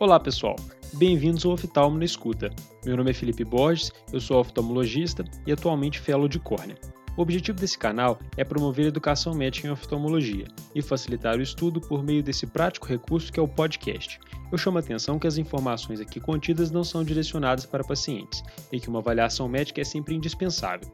[0.00, 0.56] Olá pessoal,
[0.94, 2.48] bem-vindos ao Oftalmo na Escuta.
[2.86, 6.74] Meu nome é Felipe Borges, eu sou oftalmologista e atualmente fellow de córnea.
[7.18, 12.02] O objetivo desse canal é promover educação médica em oftalmologia e facilitar o estudo por
[12.02, 14.18] meio desse prático recurso que é o podcast.
[14.50, 18.80] Eu chamo a atenção que as informações aqui contidas não são direcionadas para pacientes e
[18.80, 20.90] que uma avaliação médica é sempre indispensável.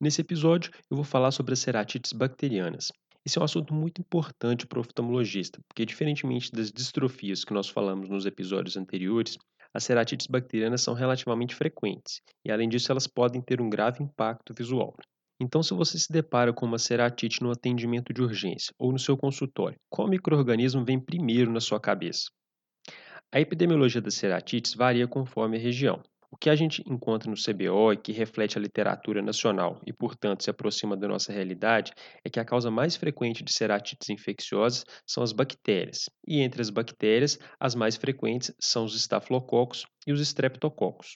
[0.00, 2.92] Nesse episódio, eu vou falar sobre as ceratites bacterianas.
[3.26, 7.68] Esse é um assunto muito importante para o oftalmologista, porque, diferentemente das distrofias que nós
[7.68, 9.38] falamos nos episódios anteriores,
[9.72, 14.54] as ceratites bacterianas são relativamente frequentes e, além disso, elas podem ter um grave impacto
[14.54, 14.94] visual.
[15.40, 19.16] Então, se você se depara com uma ceratite no atendimento de urgência ou no seu
[19.16, 22.30] consultório, qual microorganismo vem primeiro na sua cabeça?
[23.32, 26.02] A epidemiologia das ceratites varia conforme a região.
[26.34, 30.42] O que a gente encontra no CBO e que reflete a literatura nacional e, portanto,
[30.42, 31.92] se aproxima da nossa realidade
[32.24, 36.10] é que a causa mais frequente de ceratites infecciosas são as bactérias.
[36.26, 41.14] E entre as bactérias, as mais frequentes são os estafilococos e os streptococcus.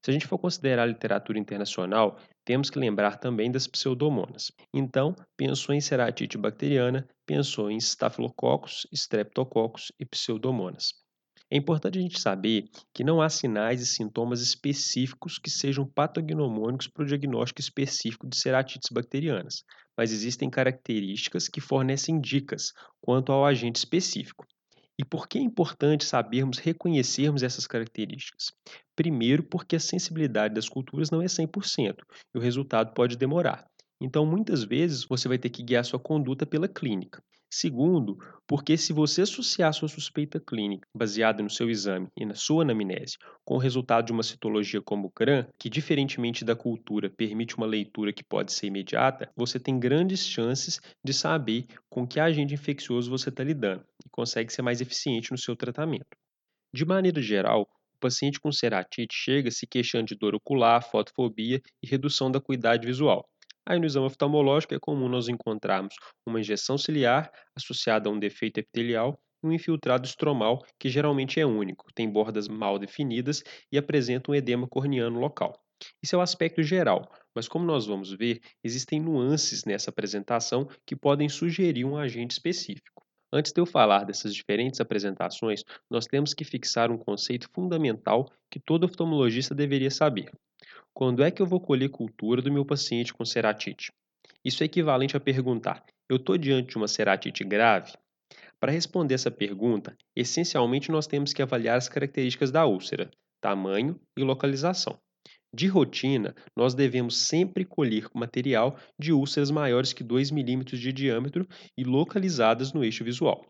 [0.00, 4.52] Se a gente for considerar a literatura internacional, temos que lembrar também das pseudomonas.
[4.72, 11.03] Então, pensou em ceratite bacteriana, pensou em estafilococcus, streptococcus e pseudomonas.
[11.50, 16.88] É importante a gente saber que não há sinais e sintomas específicos que sejam patognomônicos
[16.88, 19.62] para o diagnóstico específico de ceratites bacterianas,
[19.96, 24.46] mas existem características que fornecem dicas quanto ao agente específico.
[24.98, 28.52] E por que é importante sabermos reconhecermos essas características?
[28.94, 31.96] Primeiro, porque a sensibilidade das culturas não é 100%
[32.32, 33.66] e o resultado pode demorar.
[34.00, 37.22] Então, muitas vezes, você vai ter que guiar sua conduta pela clínica.
[37.56, 42.64] Segundo, porque se você associar sua suspeita clínica, baseada no seu exame e na sua
[42.64, 47.56] anamnese, com o resultado de uma citologia como o CRAN, que diferentemente da cultura permite
[47.56, 52.54] uma leitura que pode ser imediata, você tem grandes chances de saber com que agente
[52.54, 56.16] infeccioso você está lidando e consegue ser mais eficiente no seu tratamento.
[56.74, 61.86] De maneira geral, o paciente com ceratite chega se queixando de dor ocular, fotofobia e
[61.86, 63.28] redução da acuidade visual.
[63.66, 65.94] Aí no exame oftalmológico é comum nós encontrarmos
[66.26, 71.46] uma injeção ciliar associada a um defeito epitelial e um infiltrado estromal que geralmente é
[71.46, 73.42] único, tem bordas mal definidas
[73.72, 75.58] e apresenta um edema corneano local.
[76.02, 80.94] Isso é o aspecto geral, mas como nós vamos ver, existem nuances nessa apresentação que
[80.94, 83.02] podem sugerir um agente específico.
[83.32, 88.60] Antes de eu falar dessas diferentes apresentações, nós temos que fixar um conceito fundamental que
[88.60, 90.30] todo oftalmologista deveria saber.
[90.96, 93.92] Quando é que eu vou colher cultura do meu paciente com ceratite?
[94.44, 97.92] Isso é equivalente a perguntar: eu estou diante de uma ceratite grave?
[98.60, 103.10] Para responder essa pergunta, essencialmente nós temos que avaliar as características da úlcera,
[103.40, 104.96] tamanho e localização.
[105.52, 111.44] De rotina, nós devemos sempre colher material de úlceras maiores que 2 milímetros de diâmetro
[111.76, 113.44] e localizadas no eixo visual.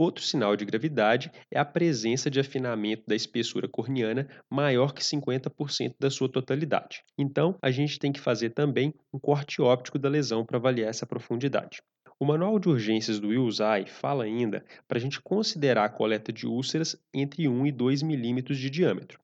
[0.00, 5.94] Outro sinal de gravidade é a presença de afinamento da espessura corneana maior que 50%
[6.00, 7.04] da sua totalidade.
[7.18, 11.04] Então, a gente tem que fazer também um corte óptico da lesão para avaliar essa
[11.04, 11.82] profundidade.
[12.18, 16.46] O manual de urgências do Wills-Eye fala ainda para a gente considerar a coleta de
[16.46, 19.20] úlceras entre 1 e 2 milímetros de diâmetro.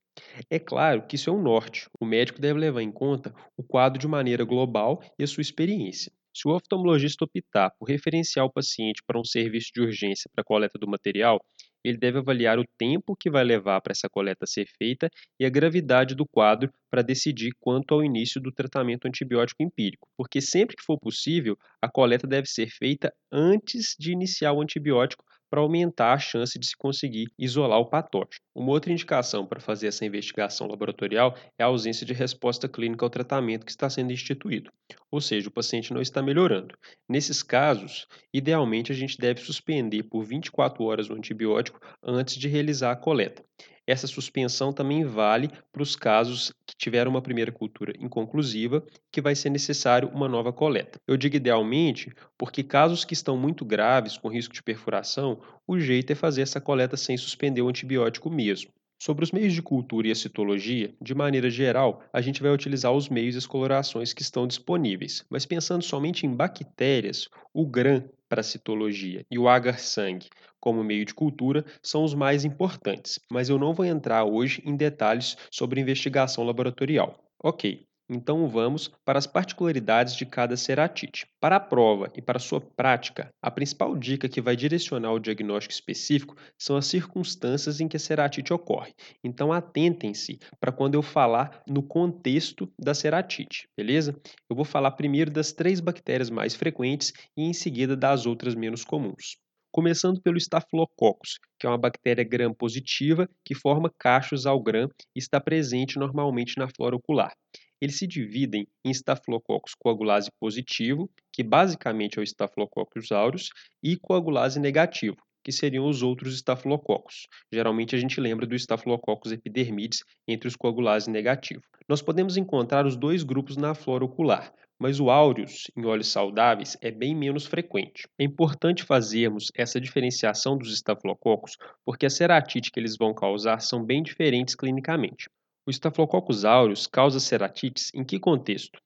[0.51, 1.89] É claro que isso é um norte.
[1.99, 6.13] O médico deve levar em conta o quadro de maneira global e a sua experiência.
[6.37, 10.79] Se o oftalmologista optar por referenciar o paciente para um serviço de urgência para coleta
[10.79, 11.41] do material,
[11.83, 15.09] ele deve avaliar o tempo que vai levar para essa coleta ser feita
[15.41, 20.43] e a gravidade do quadro para decidir quanto ao início do tratamento antibiótico empírico, porque
[20.43, 25.61] sempre que for possível, a coleta deve ser feita antes de iniciar o antibiótico para
[25.61, 28.41] aumentar a chance de se conseguir isolar o patógeno.
[28.55, 33.11] Uma outra indicação para fazer essa investigação laboratorial é a ausência de resposta clínica ao
[33.11, 34.71] tratamento que está sendo instituído,
[35.11, 36.77] ou seja, o paciente não está melhorando.
[37.09, 42.93] Nesses casos, idealmente a gente deve suspender por 24 horas o antibiótico antes de realizar
[42.93, 43.45] a coleta.
[43.87, 49.35] Essa suspensão também vale para os casos que tiveram uma primeira cultura inconclusiva, que vai
[49.35, 51.01] ser necessário uma nova coleta.
[51.07, 56.13] Eu digo idealmente porque casos que estão muito graves, com risco de perfuração, o jeito
[56.13, 58.73] é fazer essa coleta sem suspender o antibiótico mesmo.
[58.99, 62.93] Sobre os meios de cultura e a citologia, de maneira geral, a gente vai utilizar
[62.93, 68.05] os meios e as colorações que estão disponíveis, mas pensando somente em bactérias, o GRAM
[68.29, 70.29] para a citologia e o agar-sangue
[70.61, 74.77] como meio de cultura são os mais importantes, mas eu não vou entrar hoje em
[74.77, 77.19] detalhes sobre investigação laboratorial.
[77.43, 81.27] Ok, então vamos para as particularidades de cada ceratite.
[81.41, 85.73] Para a prova e para sua prática, a principal dica que vai direcionar o diagnóstico
[85.75, 88.93] específico são as circunstâncias em que a ceratite ocorre.
[89.25, 94.15] Então atentem-se para quando eu falar no contexto da ceratite, beleza?
[94.49, 98.85] Eu vou falar primeiro das três bactérias mais frequentes e em seguida das outras menos
[98.85, 99.37] comuns.
[99.73, 105.39] começando pelo Staphylococcus, que é uma bactéria gram-positiva que forma cachos ao gram e está
[105.41, 107.33] presente normalmente na flora ocular.
[107.81, 113.51] Eles se dividem em Staphylococcus coagulase positivo, que basicamente é o Staphylococcus aureus,
[113.83, 117.29] e coagulase negativo, que seriam os outros estafilococos.
[117.53, 121.65] Geralmente a gente lembra do Staphylococcus epidermidis entre os coagulases negativos.
[121.89, 126.77] Nós podemos encontrar os dois grupos na flora ocular, mas o aureus em olhos saudáveis
[126.81, 128.09] é bem menos frequente.
[128.19, 133.85] É importante fazermos essa diferenciação dos estafilococos, porque a ceratite que eles vão causar são
[133.85, 135.29] bem diferentes clinicamente.
[135.67, 138.79] O Staphylococcus aureus causa ceratites em que contexto?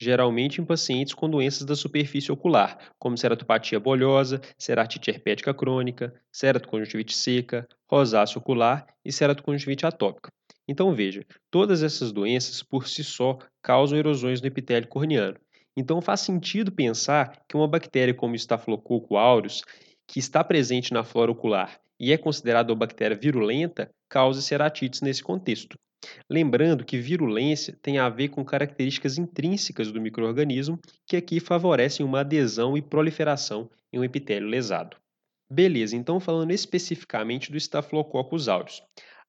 [0.00, 7.16] geralmente em pacientes com doenças da superfície ocular, como ceratopatia bolhosa, ceratite herpética crônica, ceratoconjuntivite
[7.16, 10.30] seca, rosácea ocular e ceratoconjuntivite atópica.
[10.68, 15.38] Então veja, todas essas doenças por si só causam erosões no epitélio corneano.
[15.76, 19.62] Então faz sentido pensar que uma bactéria como Staphylococcus aureus,
[20.06, 25.22] que está presente na flora ocular e é considerada uma bactéria virulenta, cause ceratites nesse
[25.22, 25.78] contexto.
[26.28, 32.20] Lembrando que virulência tem a ver com características intrínsecas do microorganismo que aqui favorecem uma
[32.20, 34.96] adesão e proliferação em um epitélio lesado.
[35.50, 38.82] Beleza, então falando especificamente do Staphylococcus aureus.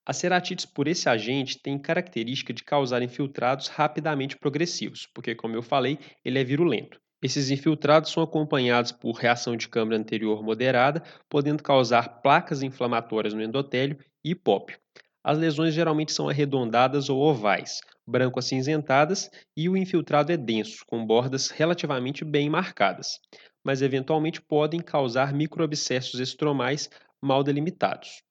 [0.06, 5.62] As ceratites por esse agente têm característica de causar infiltrados rapidamente progressivos, porque, como eu
[5.62, 7.00] falei, ele é virulento.
[7.22, 13.44] Esses infiltrados são acompanhados por reação de câmara anterior moderada, podendo causar placas inflamatórias no
[13.44, 14.80] endotélio e hipópio.
[15.28, 21.50] As lesões geralmente são arredondadas ou ovais, branco-acinzentadas, e o infiltrado é denso, com bordas
[21.50, 23.20] relativamente bem marcadas,
[23.62, 26.90] mas eventualmente podem causar microabscessos estromais
[27.22, 28.24] mal delimitados.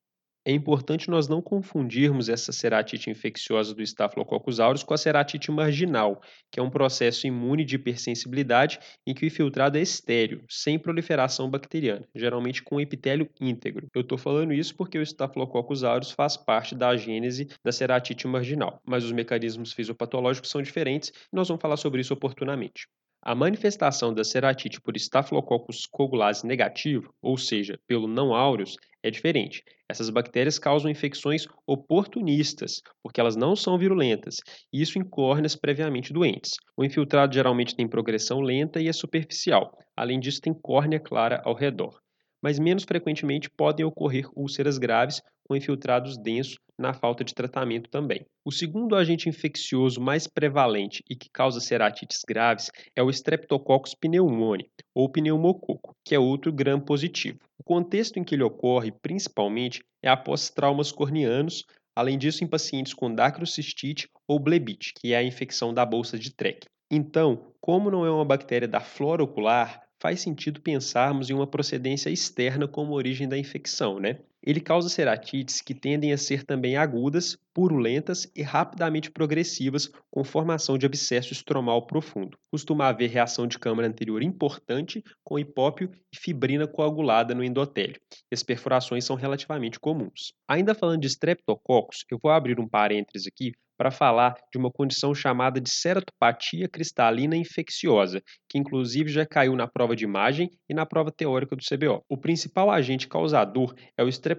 [0.49, 6.23] É importante nós não confundirmos essa ceratite infecciosa do Staphylococcus aureus com a ceratite marginal,
[6.53, 11.51] que é um processo imune de hipersensibilidade em que o infiltrado é estéreo, sem proliferação
[11.51, 13.89] bacteriana, geralmente com epitélio íntegro.
[13.93, 18.81] Eu estou falando isso porque o Staphylococcus aureus faz parte da gênese da ceratite marginal,
[18.87, 22.87] mas os mecanismos fisiopatológicos são diferentes e nós vamos falar sobre isso oportunamente.
[23.29, 29.65] A manifestação da ceratite por Staphylococcus coagulase negativo, ou seja, pelo não aureus, é diferente.
[29.89, 34.37] Essas bactérias causam infecções oportunistas, porque elas não são virulentas,
[34.73, 36.53] e isso em córneas previamente doentes.
[36.77, 39.77] O infiltrado geralmente tem progressão lenta e é superficial.
[39.97, 41.99] Além disso, tem córnea clara ao redor
[42.43, 48.27] mas menos frequentemente podem ocorrer úlceras graves com infiltrados densos na falta de tratamento também.
[48.45, 54.69] O segundo agente infeccioso mais prevalente e que causa ceratites graves é o Streptococcus pneumoniae,
[54.95, 57.39] ou pneumococo, que é outro gram positivo.
[57.59, 61.65] O contexto em que ele ocorre, principalmente, é após traumas corneanos,
[61.95, 66.31] além disso em pacientes com dacrocistite ou blebite, que é a infecção da bolsa de
[66.31, 66.67] Treck.
[66.91, 72.11] Então, como não é uma bactéria da flora ocular, faz sentido pensarmos em uma procedência
[72.11, 74.19] externa como origem da infecção, né?
[74.47, 80.79] Ele causa ceratites que tendem a ser também agudas, purulentas e rapidamente progressivas, com formação
[80.79, 82.39] de abscesso estromal profundo.
[82.49, 88.01] Costuma haver reação de câmara anterior importante, com hipópio e fibrina coagulada no endotélio.
[88.33, 90.33] As perfurações são relativamente comuns.
[90.49, 95.15] Ainda falando de streptococcus, eu vou abrir um parênteses aqui para falar de uma condição
[95.15, 100.87] chamada de ceratopatia cristalina infecciosa, que inclusive já caiu na prova de imagem e na
[100.87, 102.03] prova teórica do CBO.
[102.09, 104.36] O principal agente causador é o Streptococcus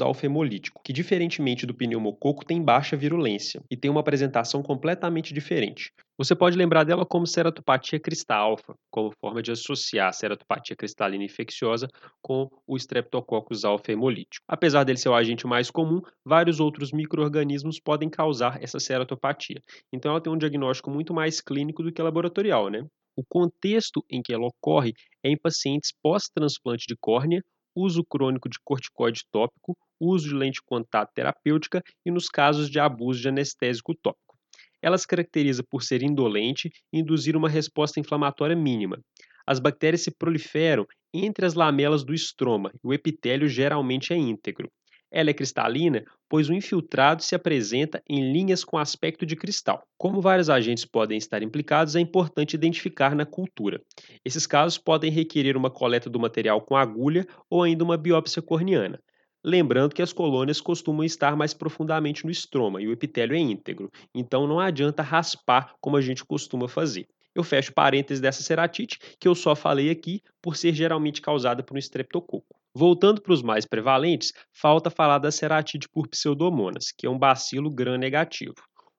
[0.00, 5.92] alfa-hemolítico, que diferentemente do pneumococo tem baixa virulência e tem uma apresentação completamente diferente.
[6.18, 11.24] Você pode lembrar dela como ceratopatia cristal alfa, como forma de associar a ceratopatia cristalina
[11.24, 11.88] infecciosa
[12.20, 14.44] com o Streptococcus alfa hemolítico.
[14.46, 19.62] Apesar dele ser o agente mais comum, vários outros micro-organismos podem causar essa ceratopatia.
[19.92, 22.84] Então ela tem um diagnóstico muito mais clínico do que laboratorial, né?
[23.16, 24.92] O contexto em que ela ocorre
[25.22, 27.42] é em pacientes pós-transplante de córnea,
[27.80, 32.78] uso crônico de corticoide tópico, uso de lente de contato terapêutica e nos casos de
[32.78, 34.36] abuso de anestésico tópico.
[34.82, 38.98] Ela se caracteriza por ser indolente e induzir uma resposta inflamatória mínima.
[39.46, 44.70] As bactérias se proliferam entre as lamelas do estroma e o epitélio geralmente é íntegro.
[45.10, 49.82] Ela é cristalina, pois o infiltrado se apresenta em linhas com aspecto de cristal.
[49.98, 53.82] Como vários agentes podem estar implicados, é importante identificar na cultura.
[54.24, 59.00] Esses casos podem requerer uma coleta do material com agulha ou ainda uma biópsia corneana.
[59.42, 63.90] Lembrando que as colônias costumam estar mais profundamente no estroma e o epitélio é íntegro,
[64.14, 67.08] então não adianta raspar como a gente costuma fazer.
[67.34, 71.74] Eu fecho parênteses dessa ceratite, que eu só falei aqui por ser geralmente causada por
[71.74, 72.59] um estreptococo.
[72.74, 77.68] Voltando para os mais prevalentes, falta falar da ceratite por pseudomonas, que é um bacilo
[77.68, 78.54] gram-negativo.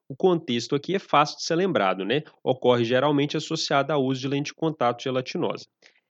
[0.06, 2.22] O contexto aqui é fácil de ser lembrado, né?
[2.44, 5.64] Ocorre geralmente associado ao uso de lente de contato gelatinosa.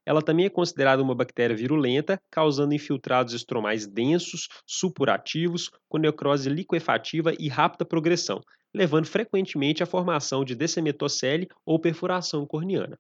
[0.05, 7.33] Ela também é considerada uma bactéria virulenta, causando infiltrados estromais densos, supurativos, com necrose liquefativa
[7.39, 8.41] e rápida progressão,
[8.75, 12.99] levando frequentemente à formação de descemetocele ou perfuração corneana.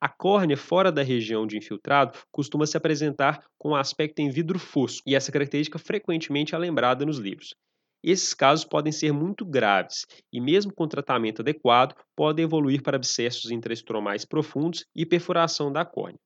[0.00, 4.58] A córnea fora da região de infiltrado costuma se apresentar com um aspecto em vidro
[4.58, 7.54] fosco, e essa característica frequentemente é lembrada nos livros.
[8.02, 13.50] Esses casos podem ser muito graves e, mesmo com tratamento adequado, podem evoluir para abscessos
[13.50, 16.18] intraestromais profundos e perfuração da córnea.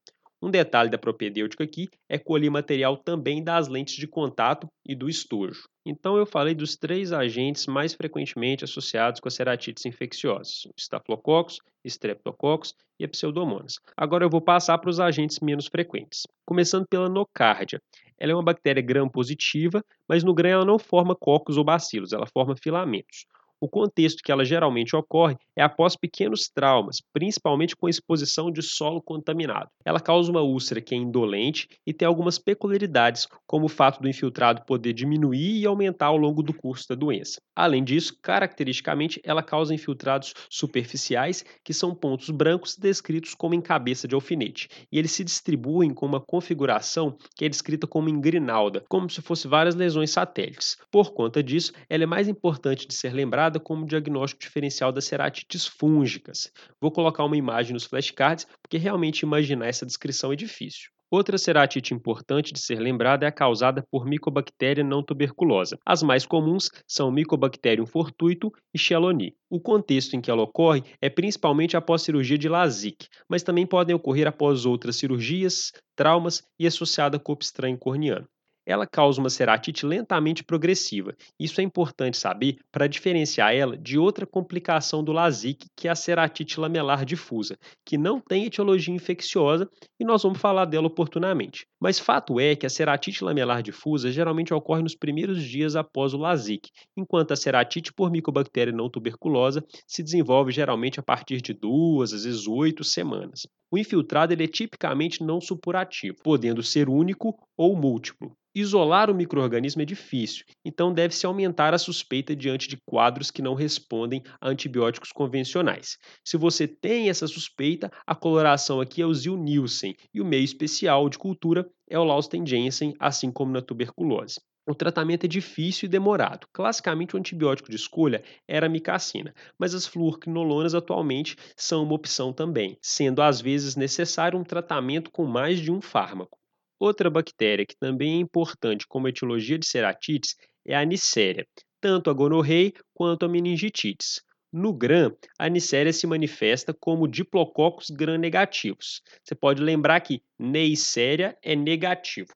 [0.44, 5.08] Um detalhe da propedêutica aqui é colher material também das lentes de contato e do
[5.08, 5.62] estojo.
[5.86, 12.74] Então eu falei dos três agentes mais frequentemente associados com as ceratites infecciosas: Staphylococcus, Streptococcus
[13.00, 13.76] e a Pseudomonas.
[13.96, 16.24] Agora eu vou passar para os agentes menos frequentes.
[16.44, 17.80] Começando pela nocardia.
[18.18, 22.26] Ela é uma bactéria gram-positiva, mas no gram ela não forma cocos ou bacilos, ela
[22.26, 23.24] forma filamentos.
[23.64, 29.00] O contexto que ela geralmente ocorre é após pequenos traumas, principalmente com exposição de solo
[29.00, 29.70] contaminado.
[29.82, 34.08] Ela causa uma úlcera que é indolente e tem algumas peculiaridades, como o fato do
[34.08, 37.40] infiltrado poder diminuir e aumentar ao longo do curso da doença.
[37.56, 44.06] Além disso, caracteristicamente, ela causa infiltrados superficiais, que são pontos brancos descritos como em cabeça
[44.06, 48.84] de alfinete, e eles se distribuem com uma configuração que é descrita como em grinalda,
[48.90, 50.76] como se fosse várias lesões satélites.
[50.90, 55.66] Por conta disso, ela é mais importante de ser lembrada como diagnóstico diferencial das ceratites
[55.66, 56.52] fúngicas.
[56.80, 60.94] Vou colocar uma imagem nos flashcards, porque realmente imaginar essa descrição é difícil.
[61.10, 65.78] Outra ceratite importante de ser lembrada é a causada por Mycobacteria não tuberculosa.
[65.86, 69.36] As mais comuns são Mycobacterium fortuito e Chelonie.
[69.48, 73.94] O contexto em que ela ocorre é principalmente após cirurgia de LASIK, mas também podem
[73.94, 78.26] ocorrer após outras cirurgias, traumas e associada a corpo estranho corneano
[78.66, 81.14] ela causa uma ceratite lentamente progressiva.
[81.38, 85.94] Isso é importante saber para diferenciar ela de outra complicação do LASIK, que é a
[85.94, 89.68] ceratite lamelar difusa, que não tem etiologia infecciosa
[89.98, 91.66] e nós vamos falar dela oportunamente.
[91.80, 96.18] Mas fato é que a ceratite lamelar difusa geralmente ocorre nos primeiros dias após o
[96.18, 102.12] LASIK, enquanto a ceratite por micobactéria não tuberculosa se desenvolve geralmente a partir de duas,
[102.12, 103.46] às vezes oito semanas.
[103.74, 108.30] O infiltrado ele é tipicamente não supurativo, podendo ser único ou múltiplo.
[108.54, 113.52] Isolar o microorganismo é difícil, então deve-se aumentar a suspeita diante de quadros que não
[113.52, 115.98] respondem a antibióticos convencionais.
[116.24, 121.08] Se você tem essa suspeita, a coloração aqui é o Zil-Nielsen e o meio especial
[121.08, 124.36] de cultura é o Lausten-Jensen, assim como na tuberculose.
[124.66, 126.46] O tratamento é difícil e demorado.
[126.50, 132.32] Classicamente, o antibiótico de escolha era a micacina, mas as fluorquinolonas atualmente são uma opção
[132.32, 136.38] também, sendo às vezes necessário um tratamento com mais de um fármaco.
[136.80, 140.34] Outra bactéria que também é importante como etiologia de ceratites
[140.66, 141.46] é a Neisseria,
[141.78, 144.22] tanto a gonorreia quanto a meningitides.
[144.50, 149.02] No gram, a Neisseria se manifesta como diplococos gram-negativos.
[149.22, 152.32] Você pode lembrar que Neisseria é negativo.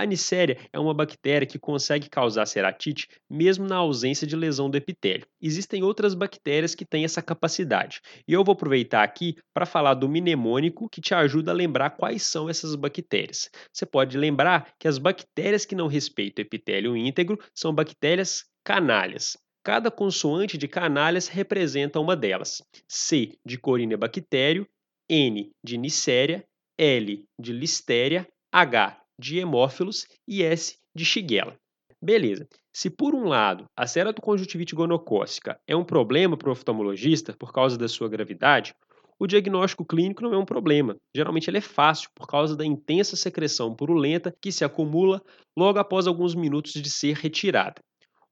[0.00, 4.78] A Neisseria é uma bactéria que consegue causar ceratite mesmo na ausência de lesão do
[4.78, 5.26] epitélio.
[5.42, 8.00] Existem outras bactérias que têm essa capacidade.
[8.26, 12.22] E eu vou aproveitar aqui para falar do mnemônico que te ajuda a lembrar quais
[12.22, 13.50] são essas bactérias.
[13.70, 19.36] Você pode lembrar que as bactérias que não respeitam o epitélio íntegro são bactérias canalhas.
[19.62, 22.62] Cada consoante de canalhas representa uma delas.
[22.88, 24.66] C de Corynebactério,
[25.10, 26.42] N de Neisseria,
[26.78, 31.56] L de Listeria, H de hemófilos e S de Shigella.
[32.02, 32.48] Beleza.
[32.72, 37.76] Se por um lado a ceratoconjuntivite gonocócica é um problema para o oftalmologista por causa
[37.76, 38.74] da sua gravidade,
[39.18, 40.96] o diagnóstico clínico não é um problema.
[41.14, 45.20] Geralmente ele é fácil por causa da intensa secreção purulenta que se acumula
[45.54, 47.82] logo após alguns minutos de ser retirada.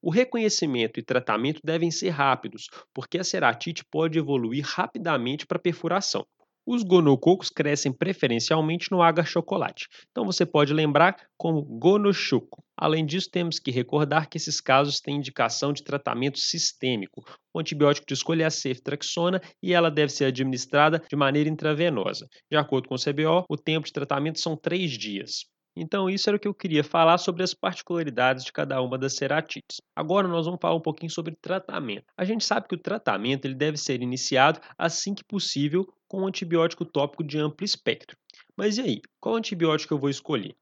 [0.00, 6.24] O reconhecimento e tratamento devem ser rápidos, porque a ceratite pode evoluir rapidamente para perfuração.
[6.70, 12.62] Os gonococos crescem preferencialmente no agar-chocolate, então você pode lembrar como gonochoco.
[12.76, 17.24] Além disso, temos que recordar que esses casos têm indicação de tratamento sistêmico.
[17.54, 22.28] O antibiótico de escolha é a ceftriaxona e ela deve ser administrada de maneira intravenosa.
[22.52, 25.46] De acordo com o CBO, o tempo de tratamento são três dias.
[25.74, 29.14] Então, isso era o que eu queria falar sobre as particularidades de cada uma das
[29.14, 29.80] ceratites.
[29.96, 32.04] Agora, nós vamos falar um pouquinho sobre tratamento.
[32.16, 36.26] A gente sabe que o tratamento ele deve ser iniciado assim que possível com um
[36.26, 38.16] antibiótico tópico de amplo espectro.
[38.56, 40.56] Mas e aí, qual antibiótico eu vou escolher?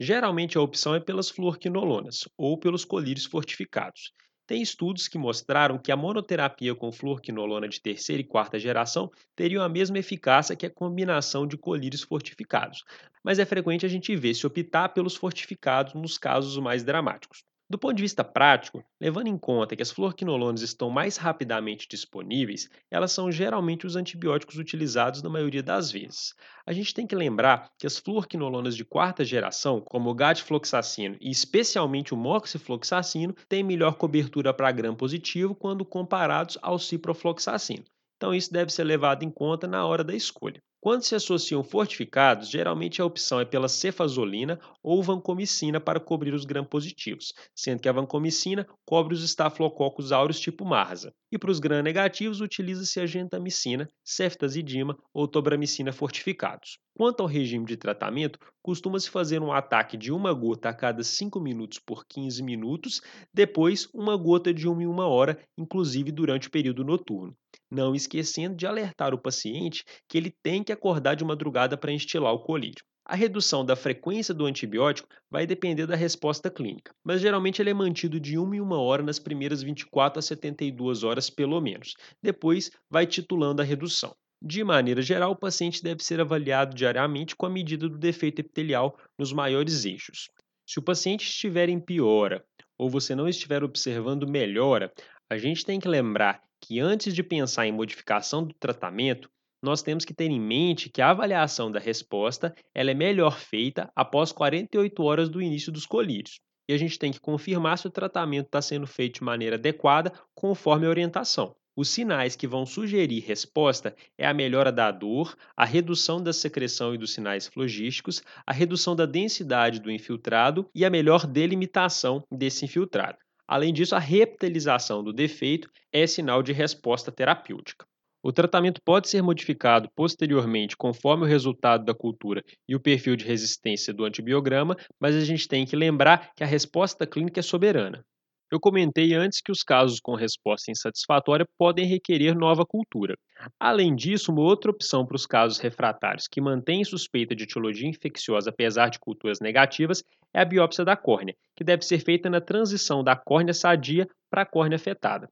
[0.00, 4.12] Geralmente a opção é pelas fluorquinolonas ou pelos colírios fortificados.
[4.46, 9.62] Tem estudos que mostraram que a monoterapia com fluorquinolona de terceira e quarta geração teriam
[9.62, 12.82] a mesma eficácia que a combinação de colírios fortificados,
[13.24, 17.44] mas é frequente a gente ver se optar pelos fortificados nos casos mais dramáticos.
[17.72, 22.68] Do ponto de vista prático, levando em conta que as fluoroquinolonas estão mais rapidamente disponíveis,
[22.90, 26.34] elas são geralmente os antibióticos utilizados na maioria das vezes.
[26.66, 31.30] A gente tem que lembrar que as fluoroquinolonas de quarta geração, como o gadfloxacino e
[31.30, 37.84] especialmente o moxifloxacino, têm melhor cobertura para gram positivo quando comparados ao ciprofloxacino.
[38.22, 40.62] Então isso deve ser levado em conta na hora da escolha.
[40.80, 46.44] Quando se associam fortificados, geralmente a opção é pela cefazolina ou vancomicina para cobrir os
[46.44, 51.12] gram-positivos, sendo que a vancomicina cobre os estafilococcus aureus tipo Marsa.
[51.32, 56.78] E para os gram-negativos, utiliza-se a gentamicina, ceftazidima ou tobramicina fortificados.
[56.96, 61.40] Quanto ao regime de tratamento, costuma-se fazer um ataque de uma gota a cada 5
[61.40, 63.00] minutos por 15 minutos,
[63.34, 67.36] depois uma gota de uma em uma hora, inclusive durante o período noturno.
[67.74, 72.34] Não esquecendo de alertar o paciente que ele tem que acordar de madrugada para instilar
[72.34, 72.84] o colírio.
[73.02, 77.74] A redução da frequência do antibiótico vai depender da resposta clínica, mas geralmente ele é
[77.74, 81.94] mantido de 1 em 1 hora nas primeiras 24 a 72 horas, pelo menos.
[82.22, 84.14] Depois, vai titulando a redução.
[84.44, 88.98] De maneira geral, o paciente deve ser avaliado diariamente com a medida do defeito epitelial
[89.18, 90.28] nos maiores eixos.
[90.66, 92.44] Se o paciente estiver em piora
[92.76, 94.92] ou você não estiver observando melhora,
[95.32, 99.30] a gente tem que lembrar que antes de pensar em modificação do tratamento,
[99.62, 103.90] nós temos que ter em mente que a avaliação da resposta ela é melhor feita
[103.96, 106.38] após 48 horas do início dos colírios.
[106.68, 110.12] E a gente tem que confirmar se o tratamento está sendo feito de maneira adequada
[110.34, 111.56] conforme a orientação.
[111.74, 116.94] Os sinais que vão sugerir resposta é a melhora da dor, a redução da secreção
[116.94, 122.66] e dos sinais flogísticos, a redução da densidade do infiltrado e a melhor delimitação desse
[122.66, 123.16] infiltrado.
[123.46, 127.86] Além disso, a reptilização do defeito é sinal de resposta terapêutica.
[128.22, 133.24] O tratamento pode ser modificado posteriormente conforme o resultado da cultura e o perfil de
[133.24, 138.04] resistência do antibiograma, mas a gente tem que lembrar que a resposta clínica é soberana.
[138.52, 143.16] Eu comentei antes que os casos com resposta insatisfatória podem requerer nova cultura.
[143.58, 148.50] Além disso, uma outra opção para os casos refratários que mantêm suspeita de etiologia infecciosa
[148.50, 150.04] apesar de culturas negativas
[150.34, 154.42] é a biópsia da córnea, que deve ser feita na transição da córnea sadia para
[154.42, 155.30] a córnea afetada.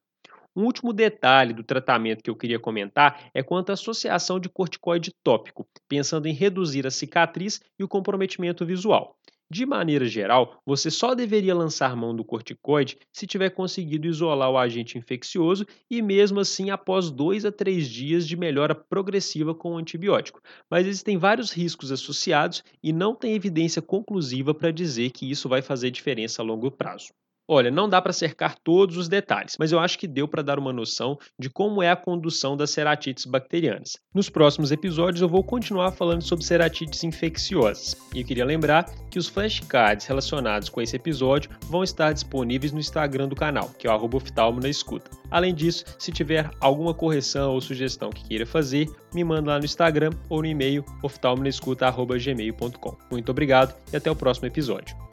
[0.57, 5.13] Um último detalhe do tratamento que eu queria comentar é quanto à associação de corticoide
[5.23, 9.15] tópico, pensando em reduzir a cicatriz e o comprometimento visual.
[9.53, 14.57] De maneira geral, você só deveria lançar mão do corticoide se tiver conseguido isolar o
[14.57, 19.77] agente infeccioso e, mesmo assim, após dois a três dias de melhora progressiva com o
[19.77, 20.41] antibiótico.
[20.71, 25.63] Mas existem vários riscos associados e não tem evidência conclusiva para dizer que isso vai
[25.63, 27.09] fazer diferença a longo prazo.
[27.53, 30.57] Olha, não dá para cercar todos os detalhes, mas eu acho que deu para dar
[30.57, 33.99] uma noção de como é a condução das ceratites bacterianas.
[34.15, 37.97] Nos próximos episódios eu vou continuar falando sobre ceratites infecciosas.
[38.15, 42.79] E eu queria lembrar que os flashcards relacionados com esse episódio vão estar disponíveis no
[42.79, 45.11] Instagram do canal, que é o oftalmo na escuta.
[45.29, 49.65] Além disso, se tiver alguma correção ou sugestão que queira fazer, me manda lá no
[49.65, 52.97] Instagram ou no e-mail oftalmonaescuta.gmail.com.
[53.11, 55.10] Muito obrigado e até o próximo episódio.